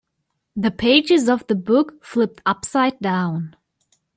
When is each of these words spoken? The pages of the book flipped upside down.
The 0.55 0.71
pages 0.71 1.29
of 1.29 1.45
the 1.45 1.53
book 1.53 2.03
flipped 2.03 2.41
upside 2.43 2.97
down. 3.01 3.55